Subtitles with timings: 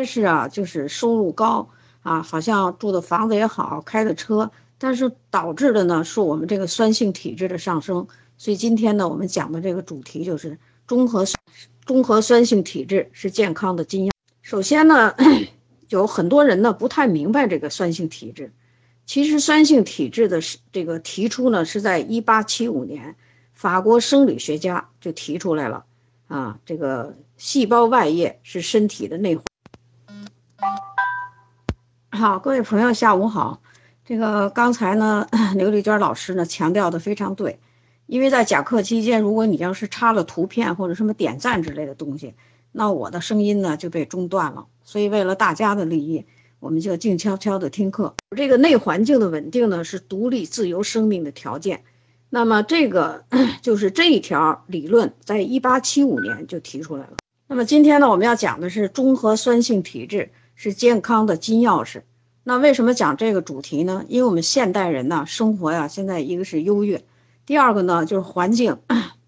[0.00, 1.68] 但是啊，就是收入高
[2.00, 8.08] 啊，好像住的房子也好，开的车，但是导致的呢是我们这个酸性体质的上升。
[8.38, 11.26] 所以今天呢，我们讲的这个主题就是中和
[11.84, 14.10] 中和酸性体质是健康的金钥。
[14.40, 15.14] 首先呢，
[15.90, 18.54] 有很多人呢不太明白这个酸性体质。
[19.04, 20.40] 其实酸性体质的
[20.72, 23.16] 这个提出呢，是在一八七五年，
[23.52, 25.84] 法国生理学家就提出来了
[26.26, 29.38] 啊，这个细胞外液是身体的内。
[32.20, 33.62] 好，各位朋友，下午好。
[34.04, 37.58] 这个刚才呢，刘丽娟老师呢强调的非常对，
[38.04, 42.34] 因为在讲课期间，如果你要是插了图片或者什么点赞之类的东西，
[42.72, 44.66] 那我的声音呢就被中断了。
[44.84, 46.26] 所以为了大家的利益，
[46.58, 48.14] 我们就静悄悄的听课。
[48.36, 51.84] 这个内环境的稳定呢，是独立自由生命的条件。
[52.28, 53.24] 那么这个
[53.62, 57.14] 就是这一条理论，在一八七五年就提出来了。
[57.46, 62.02] 那么今天呢，我们要讲的是中和酸性体质是健康的金钥匙。
[62.42, 64.04] 那为什么讲这个主题呢？
[64.08, 67.04] 因为我们现代人呢，生活呀，现在一个是优越，
[67.44, 68.78] 第二个呢就是环境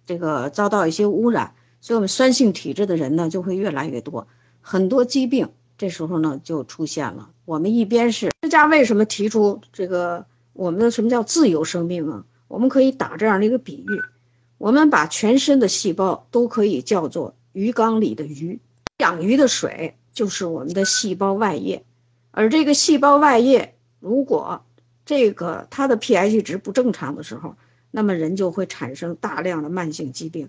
[0.06, 4.26] 这个遭到一些污染，所以我们酸性体质的人呢就会越来越多，
[4.62, 7.30] 很多疾病这时候呢就出现了。
[7.44, 12.24] 我们一边是科学家为什么提出这个我们的什么叫自由生命啊？
[12.48, 14.02] 我们可以打这样的一个比喻，
[14.56, 18.58] 我们把全身的细胞都可以叫做鱼缸里的鱼，
[18.98, 21.84] 养鱼的水就是我们的细胞外液。
[22.34, 24.64] 而这个细胞外液，如果
[25.04, 27.56] 这个它的 pH 值不正常的时候，
[27.90, 30.48] 那么人就会产生大量的慢性疾病，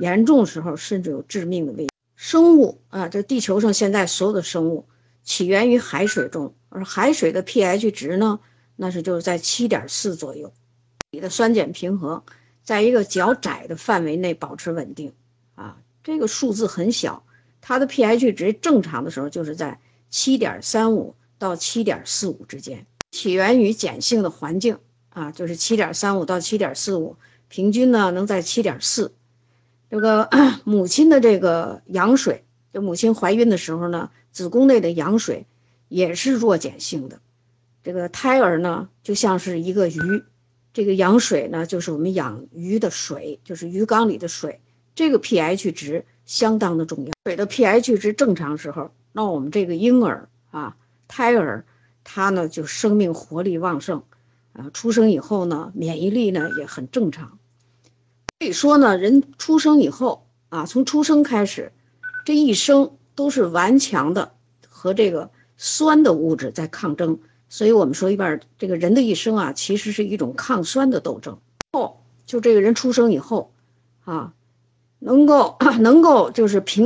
[0.00, 1.86] 严重时候甚至有致命的危。
[2.16, 4.86] 生物啊，这地球上现在所有的生物
[5.22, 8.40] 起源于海水中，而海水的 pH 值呢，
[8.74, 10.52] 那是就是在七点四左右，
[11.12, 12.24] 你的酸碱平衡
[12.64, 15.12] 在一个较窄的范围内保持稳定
[15.54, 17.22] 啊，这个数字很小，
[17.60, 19.78] 它的 pH 值正常的时候就是在
[20.10, 21.14] 七点三五。
[21.40, 24.76] 到七点四五之间，起源于碱性的环境
[25.08, 27.16] 啊，就是七点三五到七点四五，
[27.48, 29.14] 平均呢能在七点四。
[29.88, 30.28] 这个
[30.64, 32.44] 母亲的这个羊水，
[32.74, 35.46] 就母亲怀孕的时候呢，子宫内的羊水
[35.88, 37.20] 也是弱碱性的。
[37.82, 40.22] 这个胎儿呢就像是一个鱼，
[40.74, 44.60] 这个羊水呢就是我们养鱼的水，就是鱼缸里的水。
[44.94, 50.76] 这个 pH 值相当的重要，水的 pH 值正常时候，那我们这个婴儿啊。
[51.10, 51.64] 胎儿，
[52.04, 54.04] 他呢就生命活力旺盛，
[54.52, 57.38] 啊，出生以后呢免疫力呢也很正常，
[58.38, 61.72] 可以说呢人出生以后啊，从出生开始，
[62.24, 64.34] 这一生都是顽强的
[64.68, 67.18] 和这个酸的物质在抗争，
[67.48, 71.40] 所以我们说一半这个人的一生啊，其实是一种抗酸的斗争。
[71.72, 73.52] 后就这个人出生以后，
[74.04, 74.32] 啊，
[75.00, 76.84] 能够 能够就是平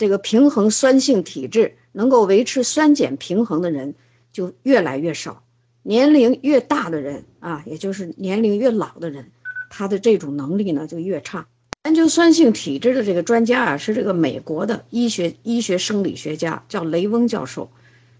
[0.00, 1.76] 这个平衡酸性体质。
[1.92, 3.96] 能够维持酸碱平衡的人
[4.32, 5.42] 就越来越少，
[5.82, 9.32] 年龄越大的人啊，也就是年龄越老的人，
[9.70, 11.48] 他的这种能力呢就越差。
[11.86, 17.72] 研究酸性体质的这个专家啊，是这个美国的医学医学生理学家，叫雷翁教授。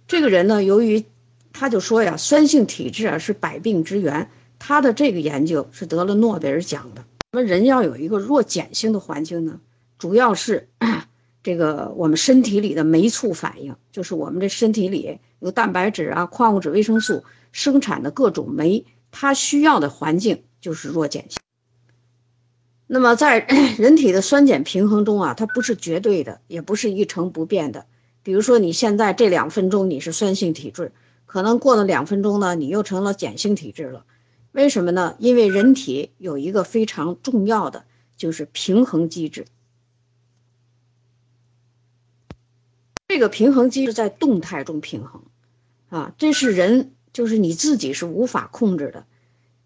[0.08, 1.04] 这个人呢，由于
[1.52, 7.04] 他就说呀，酸性体质啊是百病之源，他的这个研究是得了诺贝尔奖的。
[7.30, 9.60] 我们人要有一个弱碱性的环境呢，
[9.96, 10.66] 主要是。
[11.42, 21.38] 这个我们身体里的酶促反应，就是我们这身体里有蛋白质啊、矿物质、维生素生产的各种酶，它需要的环境就是弱碱性。
[22.86, 23.38] 那么在
[23.78, 27.86] 人体的酸碱平衡中啊，它不是绝对的，也不是一成不变的。
[28.22, 30.92] 比如说你现在这两分钟你是酸性体质，
[31.24, 34.04] 可能过了两分钟呢，你又成了碱性体质了。
[34.52, 35.14] 为什么呢？
[35.18, 37.84] 因为人体有一个非常重要的
[38.16, 39.46] 就是平衡机制。
[43.10, 45.22] 这个平衡机制在动态中平衡，
[45.88, 49.04] 啊，这是人就是你自己是无法控制的，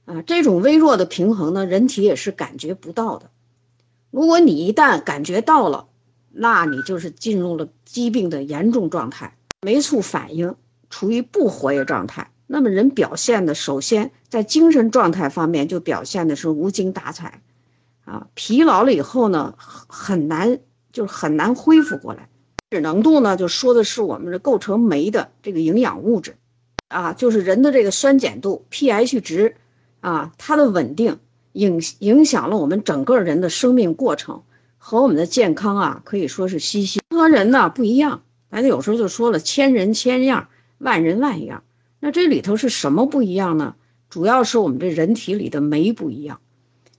[0.07, 3.29] 啊，这种微弱的平衡呢，人体也是感觉不到的。
[4.11, 5.89] 如果你一旦感觉到了，
[6.31, 10.57] 那你就是进入了疾病的严重状态，酶促反应
[10.89, 12.31] 处于不活跃状态。
[12.47, 17.43] 那么人表现的，首先在精神状态方面就表现的是无精打采，
[18.07, 20.61] 啊，疲劳了以后呢，很难
[20.93, 22.31] 就是很难恢复过来。
[22.75, 26.35] 脂浓度呢，就说的是我们的构成酶的这个营养物质，
[26.89, 29.55] 啊，就是人的这个酸碱度 pH 值，
[30.01, 31.21] 啊，它的稳定
[31.53, 34.43] 影影响了我们整个人的生命过程
[34.77, 37.01] 和我们的健康啊，可以说是息息。
[37.11, 40.49] 和人呢不一样，咱有时候就说了，千人千样，
[40.79, 41.63] 万人万样。
[42.01, 43.77] 那这里头是什么不一样呢？
[44.11, 46.41] 主要是我们这人体里的酶不一样。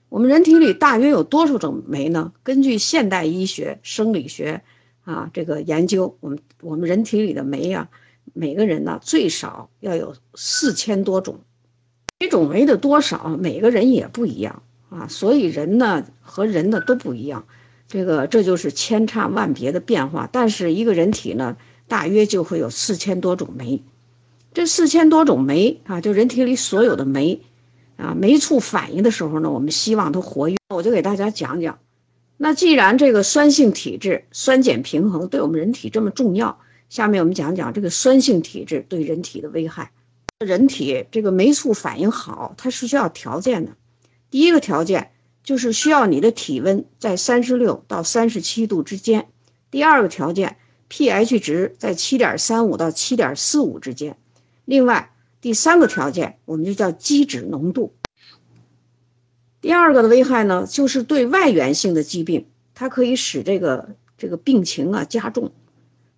[0.08, 2.32] 我们人体里大约有多少种酶呢？
[2.42, 4.62] 根据现代医学生理学。
[5.06, 7.88] 啊，这个研究我们我们人体里的酶啊，
[8.34, 11.38] 每个人呢最少要有四千多种，
[12.18, 17.46] 每种酶的多少每个人也不一样啊，所以人呢和人呢都不一样，
[17.86, 20.28] 这个这就是千差万别的变化。
[20.30, 21.56] 但是一个人体呢，
[21.86, 23.84] 大约就会有四千多种酶，
[24.54, 27.42] 这四千多种酶啊，就人体里所有的酶
[27.96, 30.56] 啊，酶促反应的时候呢，我们希望它活跃。
[30.74, 31.78] 我就给大家讲讲。
[32.38, 36.60] 那既然这个酸性体质、酸碱平衡对我们人体这么重要，
[36.90, 39.92] 下面我们讲讲这个酸性体质对人体的危害。
[40.38, 43.72] 人体这个酶促反应好，它是需要条件的。
[44.30, 45.12] 第一个条件
[45.42, 49.22] 就是需要你的体温在三十六到三十七度之间；
[49.70, 50.58] 第二个条件
[50.90, 54.12] ，pH 值在七点三五到七点四五之间；
[54.66, 55.10] 另外，
[55.40, 57.94] 第三个条件我们就叫基质浓度。
[59.66, 62.46] 第二个的危害呢，就是对外源性的疾病，
[62.76, 65.50] 它可以使这个这个病情啊加重。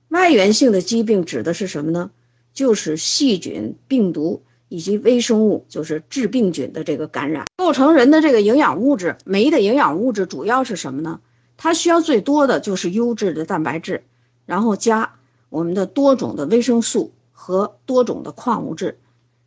[0.08, 2.10] 外源性的疾病指的是什么呢？
[2.52, 7.46] 就是细菌、病毒以及微生物，就是致病菌的这个感染。
[7.56, 11.20] 构成人的这个营养物质，酶的营养物质主要是什么呢？
[11.56, 14.04] 它需要最多的就是优质的蛋白质，
[14.44, 15.14] 然后加
[15.48, 18.98] 我们的多种的维生素和多种的矿物质。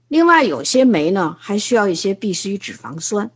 [0.07, 3.29] 另外，有些酶呢还需要一些必需脂肪酸。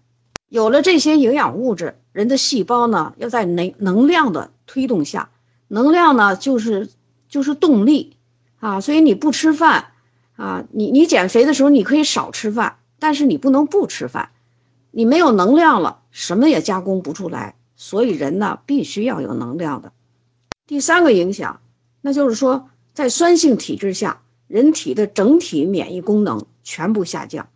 [0.55, 5.29] 有了这些营养物质，人的细胞呢要在能能量的推动下，
[5.67, 6.89] 能量呢就是
[7.27, 8.15] 就是动力
[8.61, 9.87] 啊，所以你不吃饭
[10.37, 14.29] 啊，你你减肥的时候你可以少吃饭，但是你不能不吃饭，
[14.91, 19.91] 你没有能量了，什么也加工不出来，所以人呢必须要有能量的。
[20.67, 21.59] 第三个影响，
[21.99, 27.49] 那就是说在酸性体质下，人体的整体免疫功能全部下降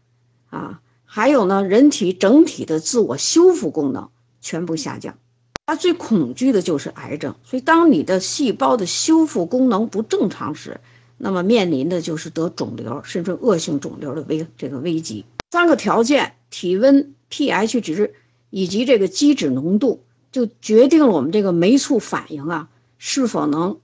[0.50, 0.82] 啊。
[1.12, 4.10] 还有呢，人体整体的自我修复功能
[4.42, 5.18] 全部下降，
[5.66, 7.34] 他最恐惧的就是癌症。
[7.44, 10.80] 所以，当你的细胞的修复功能不正常时，
[11.18, 15.26] 那么面临的就是得肿瘤，甚至恶性肿瘤的危这个危机。
[15.50, 18.14] 三个条件：体温、pH 值
[18.52, 22.70] 以及这个基质浓度，就决定了我们这个酶促反应啊
[23.00, 23.80] 是否能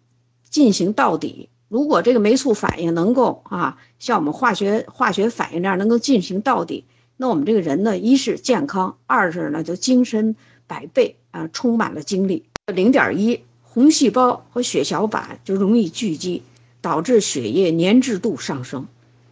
[0.47, 1.49] 进行到底。
[1.69, 6.85] 如果这个酶促反应能够啊像我们化学化学反应那样能够进行到底。
[7.17, 10.35] 那我们这个人呢，一是健康，二是呢就精神
[10.67, 12.43] 百倍啊，充满了精力。
[12.73, 16.43] 零点一红细胞和血小板就容易聚集，
[16.81, 18.87] 导致血液粘滞度上升。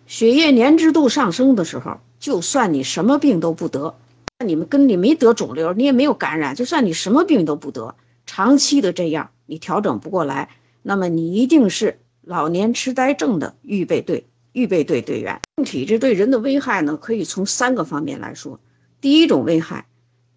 [0.08, 3.96] 血液粘滞度上升的时候，就算你什么病都不得，
[4.40, 7.96] 那你们跟你没得肿瘤，你也没有感染，就算你什么病都不得，
[8.26, 10.50] 长期的这样你调整不过来，
[10.82, 14.26] 那么你一定是老年痴呆症的预备队。
[14.54, 18.60] 预备队队员，体质对人的危害呢，可以从三个方面来说。
[19.02, 19.88] 第一种危害，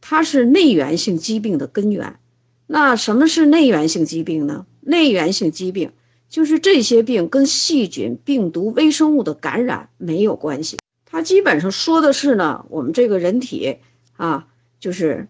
[0.00, 2.18] 它是内源性疾病的根源。
[2.66, 4.66] 那什么是内源性疾病呢？
[4.80, 5.92] 内源性疾病
[6.28, 10.78] 就是这些病跟细菌、病毒、微生物的感染没有关系。
[11.04, 13.76] 它基本上说的是呢，我们这个人体
[14.16, 14.48] 啊，
[14.80, 15.28] 就是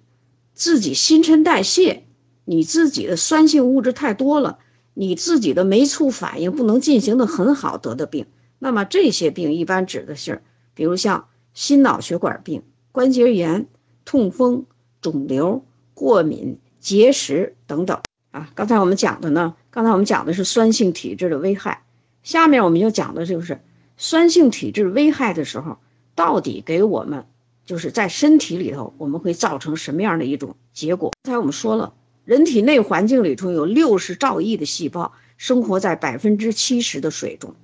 [0.54, 2.04] 自己新陈代谢，
[2.46, 4.58] 你自己的酸性物质太多了，
[4.94, 8.26] 你自己的酶促反应不能进行的很好得的病。
[8.58, 10.42] 那么这些病一般指的是，
[10.74, 12.62] 比如像心脑血管病、
[12.92, 13.66] 关节炎、
[14.04, 14.64] 痛风、
[15.00, 15.64] 肿瘤、
[15.94, 18.00] 过敏、结石等等
[18.30, 18.50] 啊。
[18.54, 21.82] 刚才我们讲的呢，刚才我们讲的是酸性体质的危害，
[22.22, 23.60] 下面我们就讲的就是
[23.96, 25.78] 酸性体质危害的时候，
[26.14, 27.26] 到底给我们
[27.66, 31.12] 就是在身体里头我们会造成什么样的一种结果？
[31.22, 31.92] 刚才我们说了，
[32.24, 37.54] 人体内环境里头有六十兆亿的细胞，生活在百分之七十的水中。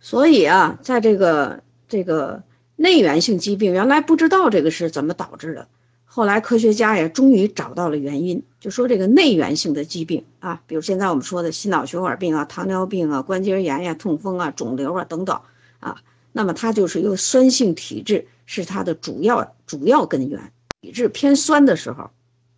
[0.00, 2.42] 所以啊，在这个这个
[2.76, 5.68] 内源性疾病，原来不知道这个是怎么导致的，
[6.04, 15.40] 后来科学家也终于找到了原因，就说这个内源性的疾病啊，比如现在我们说的心脑血管病啊、糖尿病啊、关节炎呀、痛风啊、肿瘤啊等等
[15.80, 16.02] 啊，
[16.32, 20.52] 那么它就是由酸性体质是它的主要主要根源。
[20.80, 22.10] 体质偏酸的时候，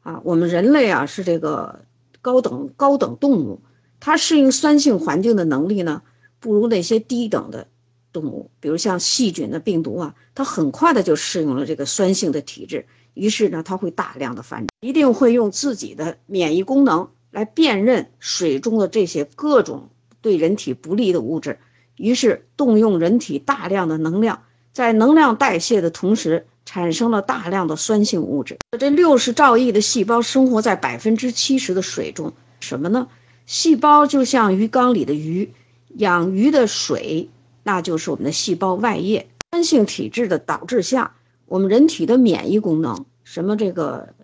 [0.03, 1.81] 啊，我们人类啊是这个
[2.21, 3.61] 高等高等动物，
[3.99, 6.03] 它适应酸性环境的能力呢？
[6.41, 7.69] 不如那些低等的
[8.13, 19.91] 动物，比如像细菌的病毒啊，它很快的就适应了这个酸性的体质，于是呢，它会大量的繁殖，一定会用自己的免疫功能来辨认水中的这些各种
[20.23, 21.59] 对人体不利的物质，
[21.97, 24.43] 于是动用人体大量的能量，
[24.73, 28.57] 在能量代谢的同时，产生了大量的酸性物质。
[28.79, 33.09] 这六十兆亿的细胞生活在百分之七十的水中，什么呢？
[33.47, 35.53] 细胞就像鱼缸里的鱼。
[35.95, 37.29] 养鱼的水，
[37.63, 39.29] 那就是我们的细胞外液。
[39.53, 41.17] 酸性体质的导致下，
[41.47, 44.15] 我们人体的免疫功能，什么这个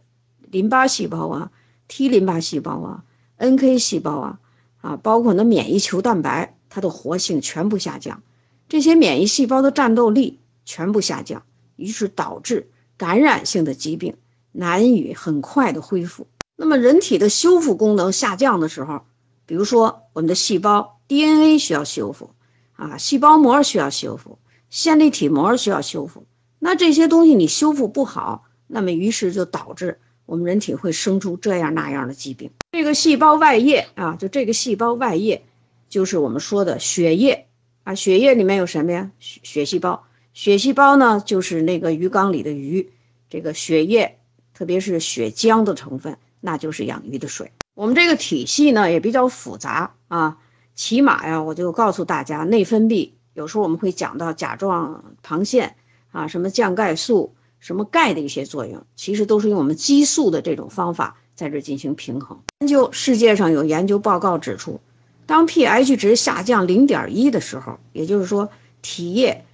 [0.49, 1.51] 淋巴细胞啊、
[1.89, 3.05] T 淋巴细胞啊、
[3.37, 4.39] NK 细胞啊，
[4.81, 8.23] 啊，包括那免疫球蛋白，它的活性全部下降，
[8.69, 11.43] 这些免疫细胞的战斗力全部下降，
[11.75, 14.15] 于是导致感染性的疾病
[14.53, 16.29] 难以很快的恢复。
[16.55, 19.03] 那么人体的修复功能下降的时候，
[19.47, 22.31] 比如说我们的细胞 DNA 需要修复，
[22.75, 24.39] 啊，细胞膜需要修复，
[24.71, 26.27] 线粒体膜需要修复，
[26.59, 32.51] 那这些东西你修复不好，那么于是就导致我们人体会生出这样那样的疾病。
[32.73, 35.45] 这个细胞外液啊，就这个细胞外液，
[35.89, 37.47] 就是我们说的血液
[37.85, 39.13] 啊，血液里面有什么呀？
[39.21, 42.91] 血血细胞，血细胞呢就是那个鱼缸里的鱼，
[43.31, 44.19] 这个血液，
[44.53, 47.53] 特别是血浆的成分，那就是养鱼的水。
[47.77, 50.39] 我们这个体系呢也比较复杂啊，
[50.75, 55.77] 起码呀，我就告诉大家，内分泌有时候我们会讲到甲状旁腺
[56.11, 62.41] 啊，什么降钙素、什么钙的一些作用，其实都是用我们激素的这种方法在这进行平衡。
[62.61, 64.81] 研究世界上有研究报告指出，
[65.27, 68.49] 当 pH 值下降零点一的时候，也就是说
[68.81, 69.45] 体液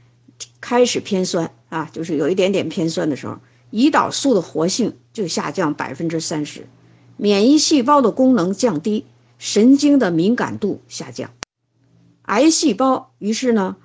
[0.60, 3.38] 开始偏酸啊，就是有一点点偏酸的时候，
[3.72, 6.68] 胰岛素的活性就下降百分之三十。
[7.22, 9.06] 免疫细胞的功能降低，
[9.38, 11.30] 神经的敏感度下降，
[12.22, 13.76] 癌细胞于是呢，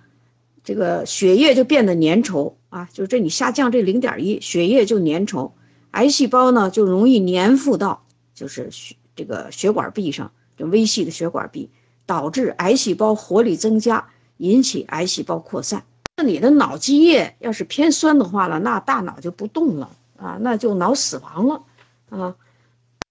[0.64, 5.52] 这个血液就变得粘稠啊，就是这你下降这零点一，血液就粘稠，
[5.92, 11.70] 癌细胞呢就容易粘附到就是血这个血管壁上，就微细的血管壁，
[12.08, 15.84] 导致癌细胞活力增加，引起癌细胞扩散。
[16.16, 21.62] 那你的脑积液要是偏酸的话了，那大脑就不动了啊，那就脑死亡了
[22.10, 22.36] 啊。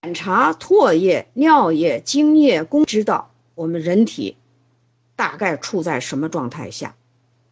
[0.02, 4.36] 检查唾液、尿液、精液，公知道我们人体
[5.16, 6.94] 大概处在什么状态下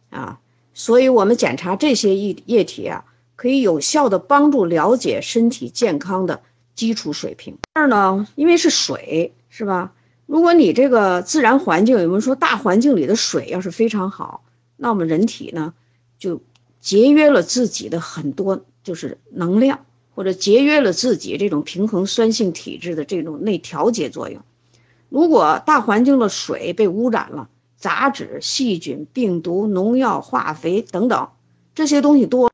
[0.09, 0.39] 啊？
[0.73, 6.41] 所以，我们检查这些液液体啊，可以有效的帮助了解身体健康的
[6.75, 7.57] 基础水平。
[7.73, 9.93] 二呢，因为是水，是吧？
[10.25, 14.43] 如果你这个自然环境，有人说大环境里的水要是非常好，
[14.77, 15.73] 那我们人体呢，
[16.19, 16.41] 就
[16.79, 19.85] 节约了自己的很多就是能量。
[20.15, 24.41] 或者节约了自己这种平衡酸性体质的这种内调节作用。
[25.09, 31.27] 如果大环境的水被污染了，杂质、细菌、病毒、农药、化肥等等
[31.75, 32.49] 这些东西多。